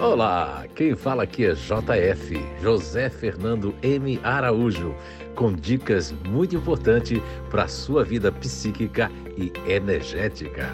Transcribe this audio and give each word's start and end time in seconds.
Olá, 0.00 0.64
quem 0.76 0.94
fala 0.94 1.24
aqui 1.24 1.44
é 1.44 1.54
JF, 1.54 2.36
José 2.62 3.10
Fernando 3.10 3.74
M. 3.82 4.20
Araújo, 4.22 4.94
com 5.34 5.52
dicas 5.52 6.12
muito 6.24 6.54
importantes 6.54 7.20
para 7.50 7.64
a 7.64 7.68
sua 7.68 8.04
vida 8.04 8.30
psíquica 8.30 9.10
e 9.36 9.52
energética. 9.68 10.72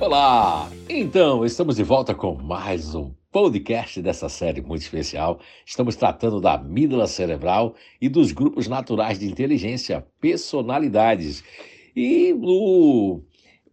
Olá! 0.00 0.70
Então, 0.88 1.44
estamos 1.44 1.76
de 1.76 1.82
volta 1.82 2.14
com 2.14 2.34
mais 2.34 2.94
um 2.94 3.12
podcast 3.30 4.00
dessa 4.00 4.30
série 4.30 4.62
muito 4.62 4.80
especial. 4.80 5.38
Estamos 5.66 5.96
tratando 5.96 6.40
da 6.40 6.54
amígdala 6.54 7.06
cerebral 7.06 7.74
e 8.00 8.08
dos 8.08 8.32
grupos 8.32 8.68
naturais 8.68 9.18
de 9.18 9.26
inteligência, 9.30 10.06
personalidades. 10.18 11.44
E 11.94 12.32
no 12.32 13.22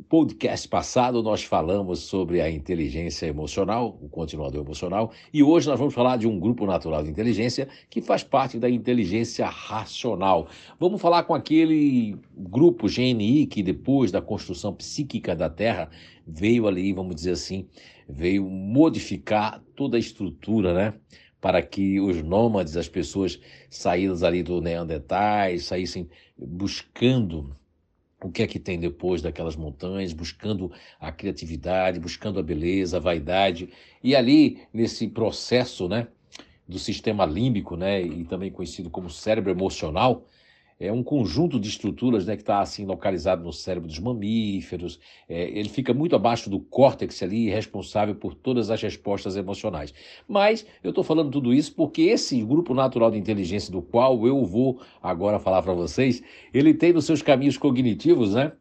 podcast 0.08 0.68
passado 0.68 1.22
nós 1.22 1.44
falamos 1.44 2.00
sobre 2.00 2.42
a 2.42 2.50
inteligência 2.50 3.28
emocional, 3.28 3.98
o 4.02 4.09
continuador 4.09 4.64
emocional, 4.64 5.12
e 5.34 5.44
hoje 5.44 5.68
nós 5.68 5.78
vamos 5.78 5.94
falar 5.94 6.18
de 6.18 6.28
um 6.28 6.40
grupo 6.40 6.66
natural 6.66 7.04
de 7.04 7.09
inteligência 7.09 7.68
que 7.90 8.02
faz 8.02 8.23
parte 8.23 8.58
da 8.58 8.70
inteligência 8.70 9.45
racional. 9.48 10.48
Vamos 10.80 11.02
falar 11.02 11.23
com 11.23 11.34
aquele 11.34 12.18
grupo 12.36 12.88
GNI 12.88 13.45
que 13.45 13.62
depois 13.62 14.12
da 14.12 14.22
construção 14.22 14.73
psíquica 14.73 15.36
da 15.36 15.50
Terra 15.50 15.90
veio 16.26 16.68
ali, 16.68 16.94
vamos 16.94 17.16
dizer 17.16 17.31
assim, 17.31 17.68
veio 18.08 18.44
modificar 18.50 19.64
toda 19.76 19.98
a 19.98 20.00
estrutura, 20.00 20.73
né? 20.73 20.94
Para 21.40 21.62
que 21.62 22.00
os 22.00 22.22
nômades, 22.22 22.78
as 22.78 22.88
pessoas 22.88 23.40
saídas 23.70 24.22
ali 24.23 24.44
do 24.44 24.62
Neandertais, 24.62 25.66
saíssem 25.66 26.08
buscando 26.38 27.56
o 28.23 28.31
que 28.31 28.43
é 28.43 28.48
que 28.48 28.59
tem 28.59 28.80
depois 28.80 29.21
daquelas 29.21 29.55
montanhas, 29.55 30.13
buscando 30.13 30.71
a 30.99 31.11
criatividade, 31.11 32.00
buscando 32.00 32.39
a 32.39 32.44
beleza, 32.44 32.97
a 32.97 33.00
vaidade. 33.00 33.69
E 34.03 34.16
ali, 34.16 34.61
nesse 34.73 35.08
processo 35.08 35.88
né, 35.88 36.08
do 36.67 36.78
sistema 36.78 37.25
límbico, 37.25 37.75
né, 37.75 38.02
e 38.02 38.23
também 38.23 38.52
conhecido 38.52 38.89
como 38.89 39.09
cérebro 39.09 39.52
emocional, 39.52 40.28
é 40.82 40.92
um 40.92 41.04
conjunto 41.04 41.60
de 41.60 41.70
estruturas 41.70 42.26
né, 42.26 42.36
que 42.36 42.42
está 42.42 42.60
assim 42.60 42.86
localizado 42.86 43.44
no 43.44 43.54
cérebro 43.54 43.88
dos 43.88 44.00
mamíferos. 44.00 45.00
É, 45.30 45.44
ele 45.52 45.70
fica 45.70 45.94
muito 45.94 46.16
abaixo 46.16 46.50
do 46.50 46.60
córtex 46.60 47.22
ali, 47.22 47.50
responsável 47.50 48.16
por 48.16 48.34
todas 48.34 48.72
as 48.72 48.82
respostas 48.82 49.38
emocionais. 49.38 49.94
Mas 50.28 50.66
eu 50.84 50.90
estou 50.90 51.04
falando 51.04 51.30
tudo 51.30 51.54
isso 51.54 51.76
porque 51.76 52.02
esse 52.02 52.42
grupo 52.42 52.74
natural 52.74 53.12
de 53.12 53.20
inteligência 53.20 53.72
do 53.72 53.82
qual 53.82 54.26
eu 54.26 54.44
vou 54.44 54.82
agora 55.04 55.38
falar 55.38 55.62
para 55.62 55.74
vocês, 55.74 56.24
ele 56.52 56.74
tem 56.74 56.92
nos 56.92 57.06
seus 57.06 57.22
caminhos 57.22 57.58
cognitivos, 57.58 58.34
né? 58.34 58.52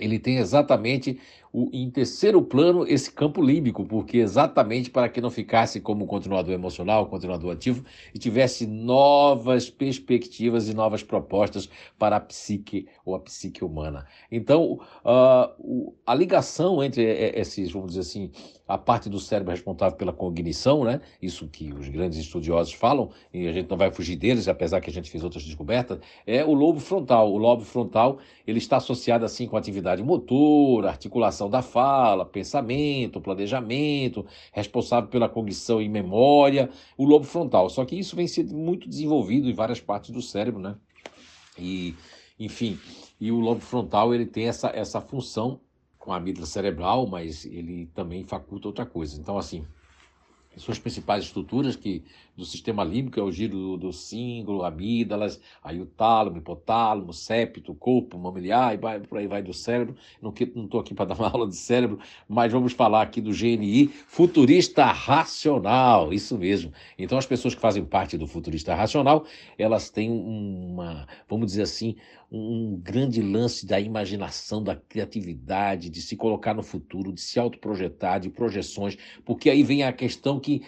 Ele 0.00 0.18
tem 0.18 0.38
exatamente 0.38 1.18
o, 1.52 1.68
em 1.72 1.90
terceiro 1.90 2.40
plano 2.42 2.86
esse 2.86 3.10
campo 3.10 3.42
límbico, 3.42 3.84
porque 3.84 4.18
exatamente 4.18 4.90
para 4.90 5.08
que 5.08 5.20
não 5.20 5.30
ficasse 5.30 5.80
como 5.80 6.06
continuador 6.06 6.54
emocional, 6.54 7.06
continuador 7.06 7.52
ativo, 7.52 7.84
e 8.14 8.18
tivesse 8.18 8.66
novas 8.66 9.68
perspectivas 9.68 10.68
e 10.68 10.74
novas 10.74 11.02
propostas 11.02 11.68
para 11.98 12.16
a 12.16 12.20
psique 12.20 12.86
ou 13.04 13.14
a 13.14 13.20
psique 13.20 13.64
humana. 13.64 14.06
Então, 14.30 14.80
uh, 15.04 15.92
a 16.06 16.14
ligação 16.14 16.82
entre 16.82 17.02
esses, 17.02 17.72
vamos 17.72 17.88
dizer 17.88 18.00
assim, 18.00 18.30
a 18.70 18.78
parte 18.78 19.08
do 19.08 19.18
cérebro 19.18 19.50
responsável 19.50 19.96
pela 19.96 20.12
cognição, 20.12 20.84
né? 20.84 21.00
Isso 21.20 21.48
que 21.48 21.72
os 21.72 21.88
grandes 21.88 22.18
estudiosos 22.20 22.72
falam, 22.72 23.10
e 23.34 23.48
a 23.48 23.52
gente 23.52 23.68
não 23.68 23.76
vai 23.76 23.90
fugir 23.90 24.14
deles, 24.14 24.46
apesar 24.46 24.80
que 24.80 24.88
a 24.88 24.92
gente 24.92 25.10
fez 25.10 25.24
outras 25.24 25.42
descobertas, 25.42 25.98
é 26.24 26.44
o 26.44 26.54
lobo 26.54 26.78
frontal. 26.78 27.32
O 27.32 27.36
lobo 27.36 27.64
frontal, 27.64 28.18
ele 28.46 28.58
está 28.58 28.76
associado 28.76 29.24
assim 29.24 29.48
com 29.48 29.56
atividade 29.56 29.89
motor, 29.98 30.86
articulação 30.86 31.50
da 31.50 31.62
fala, 31.62 32.24
pensamento, 32.24 33.20
planejamento, 33.20 34.24
responsável 34.52 35.08
pela 35.08 35.28
cognição 35.28 35.80
e 35.80 35.88
memória, 35.88 36.70
o 36.96 37.04
lobo 37.04 37.24
frontal. 37.24 37.68
Só 37.68 37.84
que 37.84 37.96
isso 37.96 38.14
vem 38.14 38.26
sendo 38.26 38.54
muito 38.54 38.88
desenvolvido 38.88 39.48
em 39.48 39.54
várias 39.54 39.80
partes 39.80 40.10
do 40.10 40.22
cérebro, 40.22 40.60
né? 40.60 40.76
E, 41.58 41.94
enfim, 42.38 42.78
e 43.20 43.30
o 43.30 43.40
lobo 43.40 43.60
frontal 43.60 44.14
ele 44.14 44.26
tem 44.26 44.46
essa, 44.48 44.68
essa 44.68 45.00
função 45.00 45.60
com 45.98 46.12
a 46.12 46.16
amígdala 46.16 46.46
cerebral, 46.46 47.06
mas 47.06 47.44
ele 47.44 47.86
também 47.94 48.24
faculta 48.24 48.68
outra 48.68 48.86
coisa. 48.86 49.20
Então, 49.20 49.36
assim, 49.36 49.64
suas 50.56 50.78
principais 50.78 51.24
estruturas 51.24 51.76
que 51.76 52.02
do 52.36 52.44
sistema 52.44 52.82
límbico 52.82 53.20
é 53.20 53.22
o 53.22 53.30
giro 53.30 53.52
do, 53.52 53.76
do 53.76 53.92
símbolo, 53.92 54.64
amígdalas, 54.64 55.40
aí 55.62 55.80
o 55.80 55.86
tálamo, 55.86 56.38
hipotálamo, 56.38 57.12
septo, 57.12 57.74
corpo 57.74 58.18
mamiliar, 58.18 58.74
e 58.74 58.78
vai, 58.78 58.98
por 58.98 59.18
aí 59.18 59.26
vai 59.26 59.42
do 59.42 59.52
cérebro. 59.52 59.94
Não 60.20 60.32
estou 60.32 60.80
aqui 60.80 60.94
para 60.94 61.04
dar 61.14 61.14
uma 61.16 61.28
aula 61.28 61.46
de 61.46 61.56
cérebro, 61.56 61.98
mas 62.28 62.50
vamos 62.50 62.72
falar 62.72 63.02
aqui 63.02 63.20
do 63.20 63.30
GNI, 63.30 63.88
futurista 63.88 64.86
racional, 64.86 66.12
isso 66.12 66.36
mesmo. 66.38 66.72
Então 66.98 67.18
as 67.18 67.26
pessoas 67.26 67.54
que 67.54 67.60
fazem 67.60 67.84
parte 67.84 68.16
do 68.16 68.26
futurista 68.26 68.74
racional, 68.74 69.26
elas 69.58 69.90
têm 69.90 70.10
uma, 70.10 71.06
vamos 71.28 71.46
dizer 71.46 71.62
assim, 71.62 71.96
um 72.32 72.80
grande 72.80 73.20
lance 73.20 73.66
da 73.66 73.80
imaginação, 73.80 74.62
da 74.62 74.76
criatividade, 74.76 75.90
de 75.90 76.00
se 76.00 76.16
colocar 76.16 76.54
no 76.54 76.62
futuro, 76.62 77.12
de 77.12 77.20
se 77.20 77.40
autoprojetar, 77.40 78.20
de 78.20 78.30
projeções, 78.30 78.96
porque 79.24 79.50
aí 79.50 79.64
vem 79.64 79.82
a 79.82 79.92
questão 79.92 80.38
que 80.40 80.62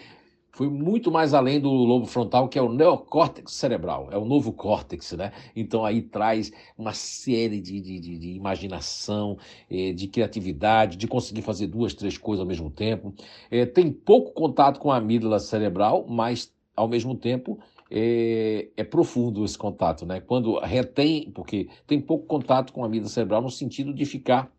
foi 0.53 0.69
muito 0.69 1.11
mais 1.11 1.33
além 1.33 1.59
do 1.59 1.69
lobo 1.69 2.05
frontal, 2.05 2.47
que 2.47 2.59
é 2.59 2.61
o 2.61 2.71
neocórtex 2.71 3.51
cerebral, 3.53 4.09
é 4.11 4.17
o 4.17 4.23
novo 4.23 4.53
córtex, 4.53 5.13
né? 5.13 5.31
Então 5.55 5.83
aí 5.83 6.03
traz 6.03 6.51
uma 6.77 6.93
série 6.93 7.59
de, 7.59 7.81
de, 7.81 7.99
de, 7.99 8.29
imaginação, 8.33 9.37
eh, 9.69 9.93
de 9.93 10.07
criatividade, 10.07 10.95
de 10.95 11.07
conseguir 11.07 11.41
fazer 11.41 11.65
duas, 11.67 11.95
três 11.95 12.19
coisas 12.19 12.41
ao 12.41 12.47
mesmo 12.47 12.69
tempo. 12.69 13.15
Eh, 13.49 13.65
tem 13.65 13.91
pouco 13.91 14.31
contato 14.31 14.79
com 14.79 14.91
a 14.91 14.97
amígdala 14.97 15.39
cerebral, 15.39 16.05
mas 16.07 16.53
ao 16.75 16.87
mesmo 16.87 17.15
tempo 17.15 17.59
é, 17.89 18.69
é, 18.77 18.83
profundo 18.83 19.43
esse 19.43 19.57
contato, 19.57 20.05
né? 20.05 20.21
Quando 20.21 20.59
retém, 20.59 21.31
porque 21.31 21.67
tem 21.87 21.99
pouco 21.99 22.27
contato 22.27 22.71
com 22.71 22.85
a 22.85 22.87
vida 22.87 23.07
cerebral 23.07 23.41
no 23.41 23.49
sentido 23.49 23.91
de 23.91 24.05
ficar 24.05 24.51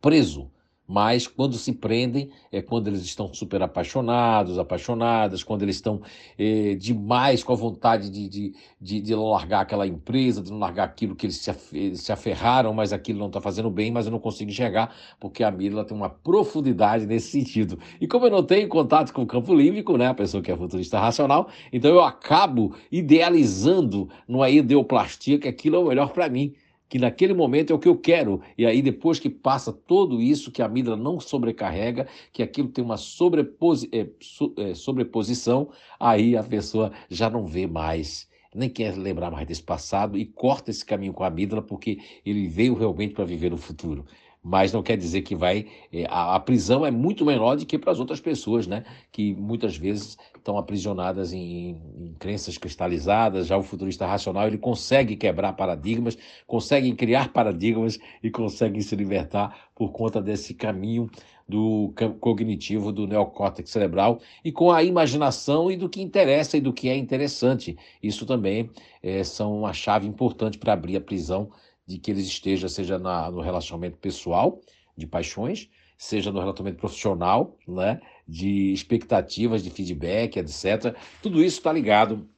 preso 0.00 0.50
mas 0.86 1.26
quando 1.26 1.56
se 1.56 1.72
prendem 1.72 2.30
é 2.52 2.62
quando 2.62 2.88
eles 2.88 3.02
estão 3.02 3.32
super 3.34 3.62
apaixonados, 3.62 4.58
apaixonadas, 4.58 5.42
quando 5.42 5.62
eles 5.62 5.76
estão 5.76 6.00
é, 6.38 6.74
demais 6.74 7.42
com 7.42 7.52
a 7.52 7.56
vontade 7.56 8.08
de, 8.08 8.28
de, 8.28 8.54
de, 8.80 9.00
de, 9.00 9.14
largar 9.14 9.60
aquela 9.60 9.86
empresa, 9.86 10.42
de 10.42 10.50
não 10.50 10.58
largar 10.58 10.84
aquilo 10.84 11.16
que 11.16 11.26
eles 11.26 11.36
se, 11.36 11.96
se 11.96 12.12
aferraram, 12.12 12.72
mas 12.72 12.92
aquilo 12.92 13.18
não 13.18 13.26
está 13.26 13.40
fazendo 13.40 13.70
bem, 13.70 13.90
mas 13.90 14.06
eu 14.06 14.12
não 14.12 14.20
consigo 14.20 14.50
enxergar, 14.50 14.94
porque 15.18 15.42
a 15.42 15.50
Mila 15.50 15.84
tem 15.84 15.96
uma 15.96 16.10
profundidade 16.10 17.06
nesse 17.06 17.30
sentido. 17.30 17.78
E 18.00 18.06
como 18.06 18.26
eu 18.26 18.30
não 18.30 18.42
tenho 18.42 18.68
contato 18.68 19.12
com 19.12 19.22
o 19.22 19.26
campo 19.26 19.54
límbico, 19.54 19.96
né, 19.96 20.08
a 20.08 20.14
pessoa 20.14 20.42
que 20.42 20.52
é 20.52 20.56
futurista 20.56 20.98
racional, 20.98 21.48
então 21.72 21.90
eu 21.90 22.00
acabo 22.00 22.74
idealizando 22.90 24.08
numa 24.28 24.48
ideoplastia 24.48 25.38
que 25.38 25.48
aquilo 25.48 25.76
é 25.76 25.78
o 25.78 25.88
melhor 25.88 26.12
para 26.12 26.28
mim 26.28 26.54
que 26.88 26.98
naquele 26.98 27.34
momento 27.34 27.72
é 27.72 27.76
o 27.76 27.78
que 27.78 27.88
eu 27.88 27.96
quero. 27.96 28.40
E 28.56 28.64
aí, 28.64 28.80
depois 28.80 29.18
que 29.18 29.28
passa 29.28 29.72
tudo 29.72 30.20
isso, 30.20 30.50
que 30.50 30.62
a 30.62 30.66
amígdala 30.66 30.96
não 30.96 31.18
sobrecarrega, 31.20 32.06
que 32.32 32.42
aquilo 32.42 32.68
tem 32.68 32.84
uma 32.84 32.96
sobreposi 32.96 33.88
é, 33.92 34.06
so, 34.20 34.52
é, 34.56 34.74
sobreposição, 34.74 35.70
aí 35.98 36.36
a 36.36 36.42
pessoa 36.42 36.92
já 37.10 37.28
não 37.28 37.46
vê 37.46 37.66
mais, 37.66 38.28
nem 38.54 38.68
quer 38.68 38.96
lembrar 38.96 39.30
mais 39.30 39.46
desse 39.46 39.62
passado 39.62 40.16
e 40.16 40.24
corta 40.24 40.70
esse 40.70 40.84
caminho 40.84 41.12
com 41.12 41.24
a 41.24 41.28
amígdala, 41.28 41.62
porque 41.62 41.98
ele 42.24 42.46
veio 42.46 42.74
realmente 42.74 43.14
para 43.14 43.24
viver 43.24 43.50
no 43.50 43.56
futuro 43.56 44.04
mas 44.48 44.72
não 44.72 44.80
quer 44.80 44.96
dizer 44.96 45.22
que 45.22 45.34
vai. 45.34 45.66
É, 45.92 46.06
a, 46.08 46.36
a, 46.36 46.40
prisão 46.40 46.86
é 46.86 46.90
muito 46.90 47.26
menor 47.26 47.56
do 47.56 47.66
que 47.66 47.76
para 47.76 47.90
as 47.90 47.98
outras 47.98 48.20
pessoas, 48.20 48.64
né? 48.64 48.84
Que 49.10 49.34
muitas 49.34 49.76
vezes 49.76 50.16
estão 50.36 50.56
aprisionadas 50.56 51.32
em, 51.32 51.70
em, 51.98 52.14
crenças 52.16 52.56
cristalizadas. 52.56 53.48
Já 53.48 53.58
o 53.58 53.62
futurista 53.64 54.06
racional 54.06 54.46
ele 54.46 54.56
consegue 54.56 55.16
quebrar 55.16 55.54
paradigmas, 55.54 56.16
consegue 56.46 56.92
criar 56.92 57.32
paradigmas 57.32 57.98
e 58.22 58.30
consegue 58.30 58.80
se 58.82 58.94
libertar 58.94 59.68
por 59.74 59.90
conta 59.90 60.22
desse 60.22 60.54
caminho 60.54 61.10
do 61.48 61.92
cognitivo 62.20 62.92
do 62.92 63.06
neocórtex 63.06 63.70
cerebral 63.70 64.20
e 64.44 64.52
com 64.52 64.70
a 64.70 64.82
imaginação 64.82 65.70
e 65.70 65.76
do 65.76 65.88
que 65.88 66.00
interessa 66.00 66.56
e 66.56 66.60
do 66.60 66.72
que 66.72 66.88
é 66.88 66.96
interessante. 66.96 67.76
Isso 68.00 68.24
também 68.24 68.70
é, 69.02 69.24
são 69.24 69.58
uma 69.58 69.72
chave 69.72 70.06
importante 70.06 70.56
para 70.56 70.72
abrir 70.72 70.96
a 70.96 71.00
prisão 71.00 71.50
de 71.86 71.98
que 71.98 72.10
eles 72.10 72.26
estejam, 72.26 72.68
seja 72.68 72.98
na, 72.98 73.30
no 73.30 73.40
relacionamento 73.40 73.96
pessoal, 73.98 74.60
de 74.96 75.06
paixões, 75.06 75.68
seja 75.96 76.32
no 76.32 76.40
relacionamento 76.40 76.78
profissional, 76.78 77.56
né, 77.66 78.00
de 78.26 78.72
expectativas, 78.72 79.62
de 79.62 79.70
feedback, 79.70 80.36
etc. 80.38 80.96
Tudo 81.22 81.42
isso 81.42 81.58
está 81.58 81.72
ligado 81.72 82.28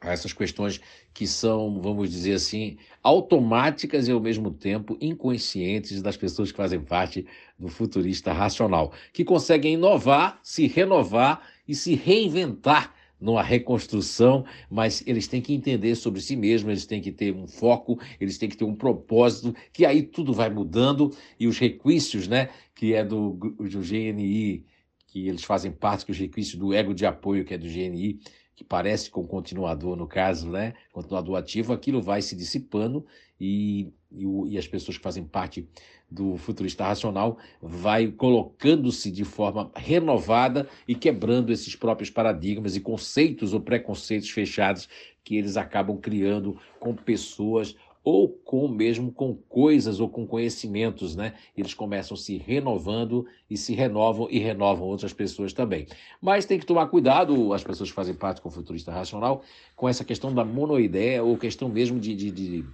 a 0.00 0.12
essas 0.12 0.32
questões 0.32 0.80
que 1.12 1.26
são, 1.26 1.80
vamos 1.80 2.10
dizer 2.10 2.34
assim, 2.34 2.78
automáticas 3.02 4.06
e 4.06 4.12
ao 4.12 4.20
mesmo 4.20 4.52
tempo 4.52 4.96
inconscientes 5.00 6.00
das 6.00 6.16
pessoas 6.16 6.52
que 6.52 6.56
fazem 6.56 6.80
parte 6.80 7.26
do 7.58 7.68
futurista 7.68 8.32
racional, 8.32 8.92
que 9.12 9.24
conseguem 9.24 9.74
inovar, 9.74 10.38
se 10.42 10.68
renovar 10.68 11.42
e 11.66 11.74
se 11.74 11.94
reinventar 11.94 12.94
numa 13.20 13.42
reconstrução, 13.42 14.44
mas 14.70 15.02
eles 15.06 15.26
têm 15.26 15.40
que 15.40 15.52
entender 15.52 15.94
sobre 15.94 16.20
si 16.20 16.36
mesmos, 16.36 16.70
eles 16.70 16.86
têm 16.86 17.00
que 17.00 17.10
ter 17.10 17.34
um 17.34 17.46
foco, 17.46 17.98
eles 18.20 18.38
têm 18.38 18.48
que 18.48 18.56
ter 18.56 18.64
um 18.64 18.74
propósito, 18.74 19.54
que 19.72 19.84
aí 19.84 20.02
tudo 20.02 20.32
vai 20.32 20.48
mudando 20.50 21.12
e 21.38 21.46
os 21.46 21.58
requisitos, 21.58 22.28
né, 22.28 22.48
que 22.74 22.94
é 22.94 23.04
do, 23.04 23.32
do 23.32 23.80
GNI, 23.80 24.64
que 25.06 25.26
eles 25.26 25.42
fazem 25.42 25.72
parte, 25.72 26.04
que 26.04 26.12
os 26.12 26.18
requisitos 26.18 26.60
do 26.60 26.72
ego 26.72 26.94
de 26.94 27.06
apoio, 27.06 27.44
que 27.44 27.54
é 27.54 27.58
do 27.58 27.66
GNI, 27.66 28.20
que 28.58 28.64
parece 28.64 29.08
com 29.08 29.24
continuador 29.24 29.94
no 29.94 30.04
caso, 30.04 30.50
né, 30.50 30.74
continuador 30.92 31.36
ativo, 31.36 31.72
aquilo 31.72 32.02
vai 32.02 32.20
se 32.20 32.34
dissipando 32.34 33.06
e, 33.40 33.92
e, 34.10 34.24
e 34.48 34.58
as 34.58 34.66
pessoas 34.66 34.96
que 34.96 35.02
fazem 35.04 35.22
parte 35.22 35.68
do 36.10 36.36
futurista 36.36 36.84
racional 36.84 37.38
vai 37.62 38.08
colocando-se 38.10 39.12
de 39.12 39.24
forma 39.24 39.70
renovada 39.76 40.68
e 40.88 40.96
quebrando 40.96 41.52
esses 41.52 41.76
próprios 41.76 42.10
paradigmas 42.10 42.74
e 42.74 42.80
conceitos 42.80 43.54
ou 43.54 43.60
preconceitos 43.60 44.28
fechados 44.28 44.88
que 45.22 45.36
eles 45.36 45.56
acabam 45.56 45.96
criando 45.96 46.60
com 46.80 46.96
pessoas 46.96 47.76
ou 48.02 48.28
com 48.28 48.68
mesmo 48.68 49.12
com 49.12 49.34
coisas 49.34 50.00
ou 50.00 50.08
com 50.08 50.26
conhecimentos, 50.26 51.14
né? 51.16 51.34
Eles 51.56 51.74
começam 51.74 52.16
se 52.16 52.36
renovando 52.36 53.26
e 53.50 53.56
se 53.56 53.74
renovam 53.74 54.28
e 54.30 54.38
renovam 54.38 54.86
outras 54.86 55.12
pessoas 55.12 55.52
também. 55.52 55.86
Mas 56.20 56.46
tem 56.46 56.58
que 56.58 56.66
tomar 56.66 56.86
cuidado, 56.86 57.52
as 57.52 57.62
pessoas 57.62 57.90
que 57.90 57.94
fazem 57.94 58.14
parte 58.14 58.42
do 58.42 58.50
futurista 58.50 58.92
racional, 58.92 59.42
com 59.76 59.88
essa 59.88 60.04
questão 60.04 60.34
da 60.34 60.44
monoideia 60.44 61.22
ou 61.22 61.36
questão 61.36 61.68
mesmo 61.68 61.98
de, 62.00 62.14
de, 62.14 62.30
de 62.30 62.64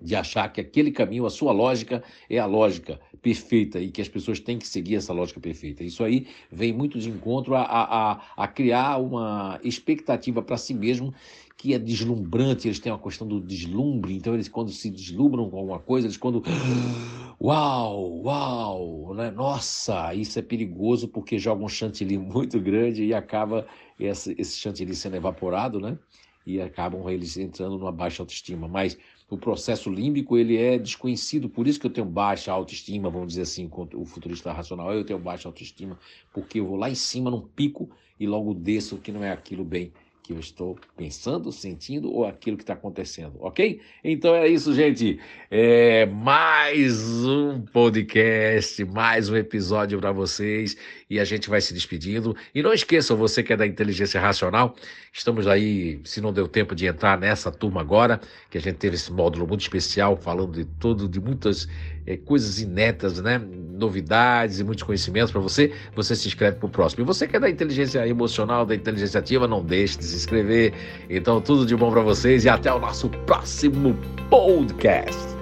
de 0.00 0.14
achar 0.16 0.48
que 0.52 0.60
aquele 0.60 0.90
caminho, 0.90 1.26
a 1.26 1.30
sua 1.30 1.52
lógica, 1.52 2.02
é 2.28 2.38
a 2.38 2.46
lógica 2.46 3.00
perfeita 3.20 3.78
e 3.80 3.90
que 3.90 4.00
as 4.00 4.08
pessoas 4.08 4.40
têm 4.40 4.58
que 4.58 4.66
seguir 4.66 4.96
essa 4.96 5.12
lógica 5.12 5.40
perfeita. 5.40 5.84
Isso 5.84 6.02
aí 6.02 6.26
vem 6.50 6.72
muito 6.72 6.98
de 6.98 7.10
encontro 7.10 7.54
a, 7.54 7.62
a, 7.62 8.22
a 8.36 8.48
criar 8.48 8.98
uma 8.98 9.60
expectativa 9.62 10.42
para 10.42 10.56
si 10.56 10.74
mesmo 10.74 11.12
que 11.60 11.74
é 11.74 11.78
deslumbrante, 11.78 12.66
eles 12.66 12.78
têm 12.78 12.90
uma 12.90 12.98
questão 12.98 13.28
do 13.28 13.38
deslumbre, 13.38 14.16
então 14.16 14.32
eles 14.32 14.48
quando 14.48 14.70
se 14.70 14.88
deslumbram 14.88 15.50
com 15.50 15.58
alguma 15.58 15.78
coisa, 15.78 16.06
eles 16.06 16.16
quando 16.16 16.42
uau, 17.38 18.22
uau, 18.22 19.14
né? 19.14 19.30
nossa, 19.30 20.14
isso 20.14 20.38
é 20.38 20.42
perigoso 20.42 21.06
porque 21.06 21.38
joga 21.38 21.62
um 21.62 21.68
chantilly 21.68 22.16
muito 22.18 22.58
grande 22.58 23.04
e 23.04 23.12
acaba 23.12 23.66
esse, 23.98 24.34
esse 24.38 24.56
chantilly 24.56 24.94
sendo 24.94 25.16
evaporado, 25.16 25.78
né? 25.78 25.98
E 26.46 26.62
acabam 26.62 27.06
eles 27.10 27.36
entrando 27.36 27.76
numa 27.76 27.92
baixa 27.92 28.22
autoestima, 28.22 28.66
mas 28.66 28.96
o 29.30 29.38
processo 29.38 29.88
límbico 29.88 30.36
ele 30.36 30.56
é 30.56 30.76
desconhecido, 30.76 31.48
por 31.48 31.68
isso 31.68 31.78
que 31.78 31.86
eu 31.86 31.90
tenho 31.90 32.06
baixa 32.06 32.50
autoestima, 32.50 33.08
vamos 33.08 33.28
dizer 33.28 33.42
assim, 33.42 33.70
o 33.94 34.04
futurista 34.04 34.52
racional, 34.52 34.92
eu 34.92 35.04
tenho 35.04 35.20
baixa 35.20 35.48
autoestima, 35.48 35.98
porque 36.32 36.58
eu 36.58 36.66
vou 36.66 36.76
lá 36.76 36.90
em 36.90 36.96
cima 36.96 37.30
num 37.30 37.40
pico 37.40 37.88
e 38.18 38.26
logo 38.26 38.52
desço 38.52 38.98
que 38.98 39.12
não 39.12 39.22
é 39.22 39.30
aquilo 39.30 39.64
bem 39.64 39.92
que 40.30 40.32
eu 40.32 40.38
estou 40.38 40.78
pensando, 40.96 41.50
sentindo 41.50 42.12
ou 42.12 42.24
aquilo 42.24 42.56
que 42.56 42.62
está 42.62 42.74
acontecendo, 42.74 43.34
ok? 43.40 43.80
Então 44.04 44.32
é 44.32 44.46
isso, 44.46 44.72
gente. 44.72 45.18
É 45.50 46.06
mais 46.06 47.24
um 47.26 47.60
podcast, 47.62 48.84
mais 48.84 49.28
um 49.28 49.36
episódio 49.36 49.98
para 49.98 50.12
vocês 50.12 50.76
e 51.10 51.18
a 51.18 51.24
gente 51.24 51.50
vai 51.50 51.60
se 51.60 51.74
despedindo. 51.74 52.36
E 52.54 52.62
não 52.62 52.72
esqueçam, 52.72 53.16
você 53.16 53.42
que 53.42 53.52
é 53.52 53.56
da 53.56 53.66
inteligência 53.66 54.20
racional, 54.20 54.76
estamos 55.12 55.48
aí, 55.48 56.00
se 56.04 56.20
não 56.20 56.32
deu 56.32 56.46
tempo 56.46 56.76
de 56.76 56.86
entrar 56.86 57.18
nessa 57.18 57.50
turma 57.50 57.80
agora, 57.80 58.20
que 58.48 58.56
a 58.56 58.60
gente 58.60 58.76
teve 58.76 58.94
esse 58.94 59.12
módulo 59.12 59.48
muito 59.48 59.62
especial, 59.62 60.16
falando 60.16 60.52
de 60.52 60.64
tudo, 60.78 61.08
de 61.08 61.20
muitas 61.20 61.66
é, 62.06 62.16
coisas 62.16 62.60
inéditas, 62.60 63.20
né? 63.20 63.38
Novidades 63.38 64.60
e 64.60 64.64
muitos 64.64 64.84
conhecimentos 64.84 65.32
para 65.32 65.40
você, 65.40 65.72
você 65.94 66.14
se 66.14 66.28
inscreve 66.28 66.58
para 66.58 66.66
o 66.66 66.70
próximo. 66.70 67.02
E 67.02 67.06
você 67.06 67.26
que 67.26 67.36
é 67.36 67.40
da 67.40 67.50
inteligência 67.50 68.06
emocional, 68.06 68.64
da 68.64 68.74
inteligência 68.74 69.18
ativa, 69.18 69.48
não 69.48 69.64
deixe 69.64 69.98
de 69.98 70.04
se 70.04 70.19
inscrever. 70.20 70.72
Então, 71.08 71.40
tudo 71.40 71.66
de 71.66 71.74
bom 71.74 71.90
para 71.90 72.02
vocês 72.02 72.44
e 72.44 72.48
até 72.48 72.72
o 72.72 72.78
nosso 72.78 73.08
próximo 73.26 73.96
podcast. 74.28 75.39